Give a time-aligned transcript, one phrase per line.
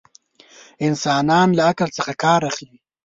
[0.87, 2.77] انسانان له عقل څخه ڪار اخلي.